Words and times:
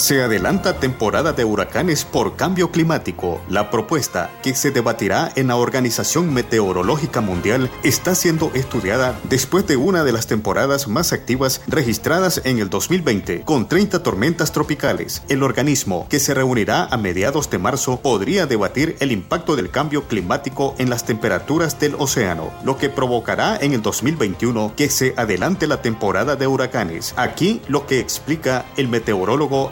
Se 0.00 0.22
adelanta 0.22 0.80
temporada 0.80 1.34
de 1.34 1.44
huracanes 1.44 2.06
por 2.06 2.34
cambio 2.34 2.70
climático. 2.70 3.42
La 3.50 3.70
propuesta 3.70 4.30
que 4.42 4.54
se 4.54 4.70
debatirá 4.70 5.30
en 5.36 5.48
la 5.48 5.56
Organización 5.56 6.32
Meteorológica 6.32 7.20
Mundial 7.20 7.70
está 7.82 8.14
siendo 8.14 8.50
estudiada 8.54 9.20
después 9.24 9.66
de 9.66 9.76
una 9.76 10.02
de 10.02 10.12
las 10.12 10.26
temporadas 10.26 10.88
más 10.88 11.12
activas 11.12 11.60
registradas 11.66 12.40
en 12.46 12.60
el 12.60 12.70
2020, 12.70 13.42
con 13.42 13.68
30 13.68 14.02
tormentas 14.02 14.52
tropicales. 14.52 15.22
El 15.28 15.42
organismo, 15.42 16.06
que 16.08 16.18
se 16.18 16.32
reunirá 16.32 16.86
a 16.86 16.96
mediados 16.96 17.50
de 17.50 17.58
marzo, 17.58 18.00
podría 18.00 18.46
debatir 18.46 18.96
el 19.00 19.12
impacto 19.12 19.54
del 19.54 19.70
cambio 19.70 20.08
climático 20.08 20.74
en 20.78 20.88
las 20.88 21.04
temperaturas 21.04 21.78
del 21.78 21.94
océano, 21.96 22.50
lo 22.64 22.78
que 22.78 22.88
provocará 22.88 23.58
en 23.60 23.74
el 23.74 23.82
2021 23.82 24.72
que 24.76 24.88
se 24.88 25.12
adelante 25.18 25.66
la 25.66 25.82
temporada 25.82 26.36
de 26.36 26.46
huracanes. 26.46 27.12
Aquí 27.18 27.60
lo 27.68 27.86
que 27.86 28.00
explica 28.00 28.64
el 28.78 28.88
meteorólogo 28.88 29.70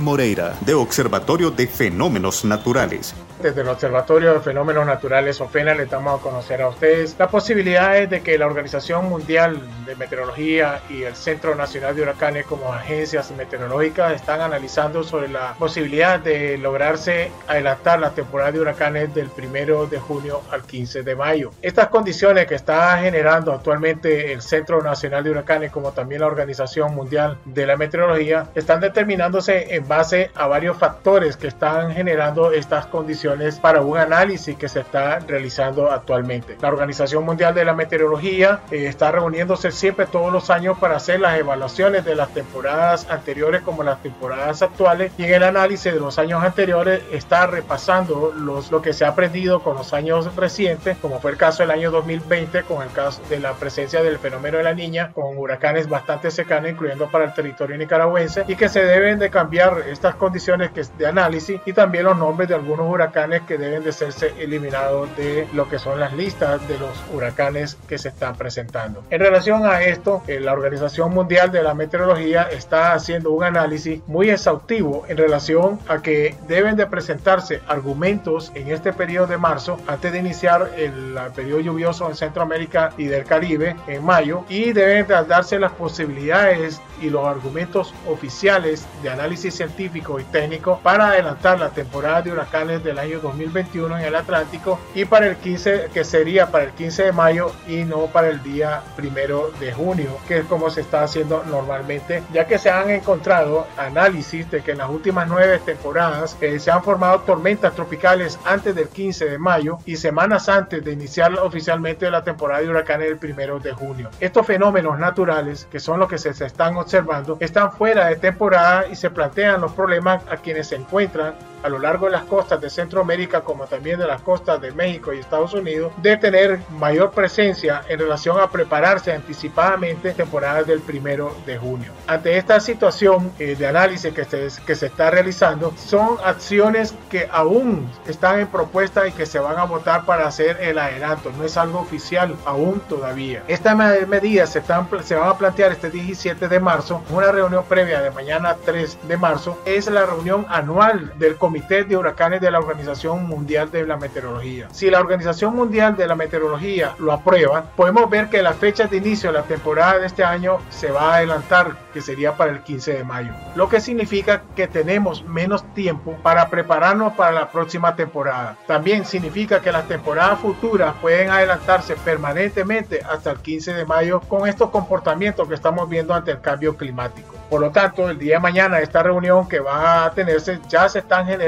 Moreira, 0.00 0.56
de 0.60 0.74
Observatorio 0.74 1.50
de 1.50 1.66
Fenómenos 1.66 2.44
Naturales. 2.44 3.14
Desde 3.42 3.62
el 3.62 3.68
Observatorio 3.68 4.34
de 4.34 4.40
Fenómenos 4.40 4.84
Naturales, 4.84 5.40
OFENA, 5.40 5.74
le 5.74 5.86
damos 5.86 6.20
a 6.20 6.22
conocer 6.22 6.60
a 6.60 6.68
ustedes 6.68 7.16
las 7.18 7.30
posibilidades 7.30 8.10
de 8.10 8.20
que 8.20 8.36
la 8.36 8.44
Organización 8.44 9.08
Mundial 9.08 9.58
de 9.86 9.96
Meteorología 9.96 10.82
y 10.90 11.04
el 11.04 11.16
Centro 11.16 11.54
Nacional 11.54 11.96
de 11.96 12.02
Huracanes 12.02 12.44
como 12.44 12.70
agencias 12.70 13.30
meteorológicas 13.30 14.12
están 14.12 14.42
analizando 14.42 15.02
sobre 15.02 15.28
la 15.28 15.54
posibilidad 15.58 16.20
de 16.20 16.58
lograrse 16.58 17.32
adelantar 17.48 17.98
la 18.00 18.10
temporada 18.10 18.52
de 18.52 18.60
huracanes 18.60 19.14
del 19.14 19.30
1 19.34 19.86
de 19.86 19.98
junio 19.98 20.42
al 20.50 20.62
15 20.64 21.02
de 21.02 21.16
mayo. 21.16 21.50
Estas 21.62 21.88
condiciones 21.88 22.46
que 22.46 22.56
está 22.56 22.98
generando 22.98 23.54
actualmente 23.54 24.34
el 24.34 24.42
Centro 24.42 24.82
Nacional 24.82 25.24
de 25.24 25.30
Huracanes 25.30 25.72
como 25.72 25.92
también 25.92 26.20
la 26.20 26.26
Organización 26.26 26.94
Mundial 26.94 27.38
de 27.46 27.64
la 27.64 27.78
Meteorología 27.78 28.48
están 28.54 28.80
determinándose 28.80 29.74
en 29.74 29.88
base 29.88 30.30
a 30.34 30.46
varios 30.46 30.76
factores 30.76 31.38
que 31.38 31.46
están 31.46 31.94
generando 31.94 32.52
estas 32.52 32.84
condiciones 32.84 33.29
para 33.60 33.80
un 33.80 33.96
análisis 33.96 34.56
que 34.56 34.68
se 34.68 34.80
está 34.80 35.20
realizando 35.20 35.90
actualmente. 35.90 36.56
La 36.60 36.68
Organización 36.68 37.24
Mundial 37.24 37.54
de 37.54 37.64
la 37.64 37.74
Meteorología 37.74 38.60
eh, 38.70 38.86
está 38.86 39.12
reuniéndose 39.12 39.70
siempre 39.70 40.06
todos 40.06 40.32
los 40.32 40.50
años 40.50 40.78
para 40.78 40.96
hacer 40.96 41.20
las 41.20 41.38
evaluaciones 41.38 42.04
de 42.04 42.14
las 42.14 42.32
temporadas 42.34 43.08
anteriores 43.10 43.62
como 43.62 43.82
las 43.82 44.02
temporadas 44.02 44.62
actuales 44.62 45.12
y 45.18 45.24
en 45.24 45.34
el 45.34 45.42
análisis 45.42 45.92
de 45.92 46.00
los 46.00 46.18
años 46.18 46.42
anteriores 46.42 47.02
está 47.12 47.46
repasando 47.46 48.32
los, 48.36 48.70
lo 48.70 48.82
que 48.82 48.92
se 48.92 49.04
ha 49.04 49.08
aprendido 49.08 49.60
con 49.60 49.76
los 49.76 49.92
años 49.92 50.34
recientes, 50.36 50.96
como 50.98 51.20
fue 51.20 51.30
el 51.32 51.36
caso 51.36 51.62
del 51.62 51.70
año 51.70 51.90
2020 51.90 52.62
con 52.64 52.82
el 52.82 52.90
caso 52.92 53.22
de 53.28 53.40
la 53.40 53.52
presencia 53.52 54.02
del 54.02 54.18
fenómeno 54.18 54.58
de 54.58 54.64
la 54.64 54.74
niña 54.74 55.12
con 55.12 55.36
huracanes 55.36 55.88
bastante 55.88 56.30
cercanos 56.30 56.70
incluyendo 56.70 57.08
para 57.10 57.24
el 57.24 57.34
territorio 57.34 57.76
nicaragüense 57.76 58.44
y 58.48 58.56
que 58.56 58.68
se 58.68 58.84
deben 58.84 59.18
de 59.18 59.30
cambiar 59.30 59.84
estas 59.88 60.14
condiciones 60.16 60.70
de 60.98 61.06
análisis 61.06 61.60
y 61.64 61.72
también 61.72 62.04
los 62.04 62.16
nombres 62.16 62.48
de 62.48 62.54
algunos 62.54 62.90
huracanes 62.90 63.19
que 63.46 63.58
deben 63.58 63.84
de 63.84 63.92
serse 63.92 64.32
eliminados 64.38 65.14
de 65.16 65.46
lo 65.52 65.68
que 65.68 65.78
son 65.78 66.00
las 66.00 66.12
listas 66.14 66.66
de 66.68 66.78
los 66.78 66.90
huracanes 67.12 67.76
que 67.88 67.98
se 67.98 68.08
están 68.08 68.34
presentando. 68.36 69.04
En 69.10 69.20
relación 69.20 69.66
a 69.66 69.82
esto, 69.82 70.22
eh, 70.26 70.40
la 70.40 70.52
Organización 70.52 71.12
Mundial 71.12 71.52
de 71.52 71.62
la 71.62 71.74
Meteorología 71.74 72.48
está 72.50 72.94
haciendo 72.94 73.30
un 73.32 73.44
análisis 73.44 74.00
muy 74.06 74.30
exhaustivo 74.30 75.04
en 75.08 75.18
relación 75.18 75.78
a 75.88 76.00
que 76.00 76.34
deben 76.48 76.76
de 76.76 76.86
presentarse 76.86 77.60
argumentos 77.68 78.52
en 78.54 78.70
este 78.70 78.92
periodo 78.92 79.26
de 79.26 79.36
marzo 79.36 79.78
antes 79.86 80.12
de 80.12 80.18
iniciar 80.18 80.70
el 80.76 81.16
periodo 81.34 81.60
lluvioso 81.60 82.08
en 82.08 82.16
Centroamérica 82.16 82.92
y 82.96 83.04
del 83.04 83.24
Caribe 83.24 83.76
en 83.86 84.04
mayo 84.04 84.44
y 84.48 84.72
deben 84.72 85.06
de 85.06 85.24
darse 85.24 85.58
las 85.58 85.72
posibilidades 85.72 86.80
y 87.00 87.10
los 87.10 87.26
argumentos 87.26 87.94
oficiales 88.08 88.86
de 89.02 89.10
análisis 89.10 89.54
científico 89.54 90.20
y 90.20 90.24
técnico 90.24 90.80
para 90.82 91.08
adelantar 91.08 91.58
la 91.58 91.70
temporada 91.70 92.22
de 92.22 92.32
huracanes 92.32 92.84
del 92.84 92.98
año 93.10 93.20
2021 93.20 93.98
en 93.98 94.04
el 94.04 94.14
Atlántico 94.14 94.78
y 94.94 95.04
para 95.04 95.26
el 95.26 95.36
15 95.36 95.90
que 95.92 96.04
sería 96.04 96.50
para 96.50 96.64
el 96.64 96.70
15 96.70 97.04
de 97.04 97.12
mayo 97.12 97.52
y 97.66 97.84
no 97.84 98.06
para 98.06 98.28
el 98.28 98.42
día 98.42 98.82
primero 98.96 99.50
de 99.58 99.72
junio 99.72 100.16
que 100.28 100.38
es 100.38 100.44
como 100.44 100.70
se 100.70 100.82
está 100.82 101.02
haciendo 101.02 101.42
normalmente 101.44 102.22
ya 102.32 102.46
que 102.46 102.58
se 102.58 102.70
han 102.70 102.90
encontrado 102.90 103.66
análisis 103.76 104.48
de 104.50 104.62
que 104.62 104.72
en 104.72 104.78
las 104.78 104.90
últimas 104.90 105.26
nueve 105.28 105.60
temporadas 105.64 106.36
eh, 106.40 106.58
se 106.60 106.70
han 106.70 106.84
formado 106.84 107.20
tormentas 107.20 107.74
tropicales 107.74 108.38
antes 108.44 108.74
del 108.74 108.88
15 108.88 109.24
de 109.24 109.38
mayo 109.38 109.78
y 109.84 109.96
semanas 109.96 110.48
antes 110.48 110.84
de 110.84 110.92
iniciar 110.92 111.34
oficialmente 111.38 112.10
la 112.10 112.22
temporada 112.22 112.62
de 112.62 112.68
huracanes 112.68 113.08
el 113.10 113.18
primero 113.18 113.58
de 113.58 113.72
junio. 113.72 114.10
Estos 114.20 114.46
fenómenos 114.46 114.98
naturales 114.98 115.66
que 115.70 115.80
son 115.80 115.98
los 115.98 116.08
que 116.08 116.18
se, 116.18 116.32
se 116.32 116.46
están 116.46 116.76
observando 116.76 117.36
están 117.40 117.72
fuera 117.72 118.06
de 118.06 118.16
temporada 118.16 118.86
y 118.88 118.94
se 118.94 119.10
plantean 119.10 119.60
los 119.60 119.72
problemas 119.72 120.22
a 120.30 120.36
quienes 120.36 120.68
se 120.68 120.76
encuentran 120.76 121.34
a 121.62 121.68
lo 121.68 121.78
largo 121.78 122.06
de 122.06 122.12
las 122.12 122.24
costas 122.24 122.60
de 122.60 122.70
Centroamérica 122.70 123.42
como 123.42 123.66
también 123.66 123.98
de 123.98 124.06
las 124.06 124.22
costas 124.22 124.60
de 124.60 124.72
México 124.72 125.12
y 125.12 125.18
Estados 125.18 125.54
Unidos 125.54 125.92
de 125.98 126.16
tener 126.16 126.60
mayor 126.70 127.10
presencia 127.10 127.82
en 127.88 127.98
relación 127.98 128.40
a 128.40 128.50
prepararse 128.50 129.12
anticipadamente 129.12 130.12
temporadas 130.12 130.66
del 130.66 130.80
primero 130.80 131.34
de 131.46 131.58
junio. 131.58 131.92
Ante 132.06 132.36
esta 132.36 132.60
situación 132.60 133.32
eh, 133.38 133.56
de 133.56 133.66
análisis 133.66 134.12
que 134.12 134.24
se, 134.24 134.48
que 134.64 134.74
se 134.74 134.86
está 134.86 135.10
realizando, 135.10 135.72
son 135.76 136.16
acciones 136.24 136.94
que 137.10 137.28
aún 137.30 137.90
están 138.06 138.40
en 138.40 138.46
propuesta 138.48 139.06
y 139.06 139.12
que 139.12 139.26
se 139.26 139.38
van 139.38 139.58
a 139.58 139.64
votar 139.64 140.04
para 140.04 140.26
hacer 140.26 140.58
el 140.60 140.78
adelanto. 140.78 141.32
No 141.36 141.44
es 141.44 141.56
algo 141.56 141.80
oficial 141.80 142.34
aún 142.44 142.80
todavía. 142.88 143.42
Estas 143.48 143.76
medidas 144.08 144.50
se, 144.50 144.60
están, 144.60 144.88
se 145.04 145.14
van 145.14 145.28
a 145.28 145.38
plantear 145.38 145.72
este 145.72 145.90
17 145.90 146.48
de 146.48 146.60
marzo, 146.60 147.02
una 147.10 147.30
reunión 147.32 147.64
previa 147.64 148.00
de 148.00 148.10
mañana 148.10 148.56
3 148.64 148.98
de 149.06 149.16
marzo. 149.16 149.58
Es 149.64 149.88
la 149.88 150.06
reunión 150.06 150.46
anual 150.48 151.12
del 151.18 151.36
Comité 151.36 151.49
de 151.50 151.96
Huracanes 151.96 152.40
de 152.40 152.50
la 152.50 152.58
Organización 152.58 153.26
Mundial 153.26 153.70
de 153.70 153.86
la 153.86 153.96
Meteorología. 153.96 154.68
Si 154.70 154.88
la 154.88 155.00
Organización 155.00 155.54
Mundial 155.54 155.96
de 155.96 156.06
la 156.06 156.14
Meteorología 156.14 156.94
lo 156.98 157.12
aprueba, 157.12 157.64
podemos 157.76 158.08
ver 158.08 158.28
que 158.28 158.42
la 158.42 158.52
fecha 158.52 158.86
de 158.86 158.98
inicio 158.98 159.32
de 159.32 159.38
la 159.38 159.44
temporada 159.44 159.98
de 159.98 160.06
este 160.06 160.22
año 160.22 160.58
se 160.70 160.90
va 160.90 161.12
a 161.12 161.16
adelantar, 161.16 161.76
que 161.92 162.00
sería 162.00 162.36
para 162.36 162.52
el 162.52 162.62
15 162.62 162.92
de 162.94 163.04
mayo. 163.04 163.32
Lo 163.56 163.68
que 163.68 163.80
significa 163.80 164.42
que 164.54 164.68
tenemos 164.68 165.24
menos 165.24 165.64
tiempo 165.74 166.16
para 166.22 166.48
prepararnos 166.48 167.14
para 167.14 167.32
la 167.32 167.50
próxima 167.50 167.96
temporada. 167.96 168.56
También 168.66 169.04
significa 169.04 169.60
que 169.60 169.72
las 169.72 169.88
temporadas 169.88 170.38
futuras 170.38 170.94
pueden 171.00 171.30
adelantarse 171.30 171.96
permanentemente 171.96 173.02
hasta 173.02 173.32
el 173.32 173.38
15 173.38 173.74
de 173.74 173.84
mayo 173.84 174.20
con 174.20 174.48
estos 174.48 174.70
comportamientos 174.70 175.48
que 175.48 175.54
estamos 175.54 175.88
viendo 175.88 176.14
ante 176.14 176.30
el 176.30 176.40
cambio 176.40 176.76
climático. 176.76 177.34
Por 177.50 177.60
lo 177.60 177.72
tanto, 177.72 178.08
el 178.08 178.16
día 178.16 178.36
de 178.36 178.40
mañana 178.40 178.78
esta 178.78 179.02
reunión 179.02 179.48
que 179.48 179.58
va 179.58 180.04
a 180.04 180.12
tenerse 180.12 180.60
ya 180.68 180.88
se 180.88 181.00
están 181.00 181.26
generando 181.26 181.39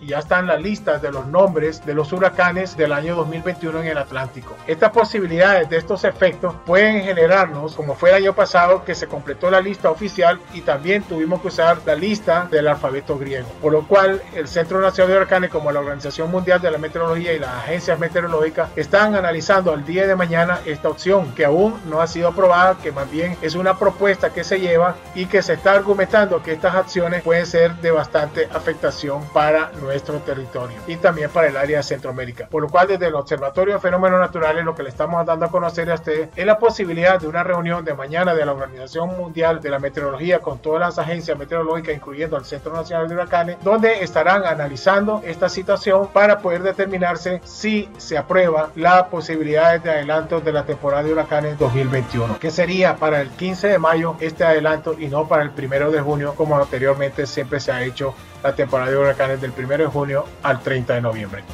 y 0.00 0.06
ya 0.08 0.18
están 0.18 0.48
las 0.48 0.60
listas 0.60 1.00
de 1.00 1.12
los 1.12 1.26
nombres 1.26 1.84
de 1.86 1.94
los 1.94 2.12
huracanes 2.12 2.76
del 2.76 2.92
año 2.92 3.14
2021 3.14 3.82
en 3.82 3.86
el 3.86 3.98
Atlántico. 3.98 4.56
Estas 4.66 4.90
posibilidades 4.90 5.70
de 5.70 5.76
estos 5.76 6.02
efectos 6.04 6.54
pueden 6.66 7.04
generarnos, 7.04 7.76
como 7.76 7.94
fue 7.94 8.10
el 8.10 8.16
año 8.16 8.34
pasado, 8.34 8.84
que 8.84 8.94
se 8.94 9.06
completó 9.06 9.50
la 9.50 9.60
lista 9.60 9.90
oficial 9.90 10.40
y 10.52 10.62
también 10.62 11.04
tuvimos 11.04 11.40
que 11.40 11.48
usar 11.48 11.78
la 11.86 11.94
lista 11.94 12.48
del 12.50 12.66
alfabeto 12.66 13.16
griego. 13.18 13.48
Por 13.62 13.72
lo 13.72 13.86
cual, 13.86 14.20
el 14.34 14.48
Centro 14.48 14.80
Nacional 14.80 15.12
de 15.12 15.16
Huracanes, 15.18 15.50
como 15.50 15.70
la 15.70 15.80
Organización 15.80 16.30
Mundial 16.30 16.60
de 16.60 16.70
la 16.72 16.78
Meteorología 16.78 17.32
y 17.32 17.38
las 17.38 17.50
agencias 17.50 17.98
meteorológicas, 17.98 18.70
están 18.74 19.14
analizando 19.14 19.72
al 19.72 19.86
día 19.86 20.06
de 20.06 20.16
mañana 20.16 20.60
esta 20.66 20.88
opción 20.88 21.32
que 21.34 21.44
aún 21.44 21.80
no 21.88 22.00
ha 22.00 22.06
sido 22.08 22.28
aprobada, 22.28 22.78
que 22.82 22.90
más 22.90 23.08
bien 23.10 23.36
es 23.42 23.54
una 23.54 23.78
propuesta 23.78 24.32
que 24.32 24.42
se 24.42 24.60
lleva 24.60 24.96
y 25.14 25.26
que 25.26 25.40
se 25.40 25.54
está 25.54 25.72
argumentando 25.72 26.42
que 26.42 26.52
estas 26.52 26.74
acciones 26.74 27.22
pueden 27.22 27.46
ser 27.46 27.76
de 27.76 27.92
bastante 27.92 28.48
afectación 28.52 29.22
para 29.36 29.70
nuestro 29.82 30.20
territorio 30.20 30.78
y 30.86 30.96
también 30.96 31.28
para 31.28 31.48
el 31.48 31.58
área 31.58 31.76
de 31.76 31.82
Centroamérica. 31.82 32.48
Por 32.48 32.62
lo 32.62 32.70
cual, 32.70 32.88
desde 32.88 33.08
el 33.08 33.14
Observatorio 33.14 33.74
de 33.74 33.80
Fenómenos 33.80 34.18
Naturales, 34.18 34.64
lo 34.64 34.74
que 34.74 34.82
le 34.82 34.88
estamos 34.88 35.26
dando 35.26 35.44
a 35.44 35.50
conocer 35.50 35.90
a 35.90 35.96
usted 35.96 36.30
es 36.34 36.46
la 36.46 36.58
posibilidad 36.58 37.20
de 37.20 37.28
una 37.28 37.44
reunión 37.44 37.84
de 37.84 37.92
mañana 37.92 38.34
de 38.34 38.46
la 38.46 38.52
Organización 38.52 39.14
Mundial 39.14 39.60
de 39.60 39.68
la 39.68 39.78
Meteorología 39.78 40.38
con 40.38 40.60
todas 40.60 40.80
las 40.80 40.98
agencias 40.98 41.36
meteorológicas, 41.36 41.94
incluyendo 41.94 42.38
el 42.38 42.46
Centro 42.46 42.72
Nacional 42.72 43.10
de 43.10 43.14
Huracanes, 43.14 43.58
donde 43.62 44.02
estarán 44.02 44.42
analizando 44.46 45.20
esta 45.22 45.50
situación 45.50 46.08
para 46.14 46.38
poder 46.38 46.62
determinarse 46.62 47.42
si 47.44 47.90
se 47.98 48.16
aprueba 48.16 48.70
la 48.74 49.08
posibilidad 49.08 49.78
de 49.78 49.90
adelanto 49.90 50.40
de 50.40 50.52
la 50.52 50.64
temporada 50.64 51.02
de 51.02 51.12
huracanes 51.12 51.58
2021, 51.58 52.38
que 52.38 52.50
sería 52.50 52.96
para 52.96 53.20
el 53.20 53.28
15 53.28 53.68
de 53.68 53.78
mayo 53.78 54.16
este 54.18 54.44
adelanto 54.44 54.98
y 54.98 55.08
no 55.08 55.28
para 55.28 55.42
el 55.42 55.50
primero 55.50 55.90
de 55.90 56.00
junio, 56.00 56.32
como 56.34 56.56
anteriormente 56.56 57.26
siempre 57.26 57.60
se 57.60 57.70
ha 57.70 57.82
hecho 57.82 58.14
la 58.42 58.54
temporada 58.54 58.90
de 58.90 58.96
huracanes 58.96 59.25
del 59.34 59.52
primero 59.52 59.84
de 59.84 59.90
junio 59.90 60.24
al 60.42 60.60
30 60.60 60.94
de 60.94 61.00
noviembre. 61.00 61.44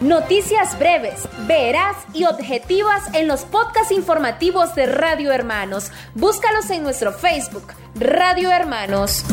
Noticias 0.00 0.78
breves, 0.78 1.28
veraz 1.48 1.96
y 2.14 2.24
objetivas 2.24 3.12
en 3.14 3.26
los 3.26 3.40
podcasts 3.40 3.90
informativos 3.90 4.76
de 4.76 4.86
Radio 4.86 5.32
Hermanos. 5.32 5.90
Búscalos 6.14 6.70
en 6.70 6.84
nuestro 6.84 7.12
Facebook, 7.12 7.72
Radio 7.96 8.52
Hermanos. 8.52 9.24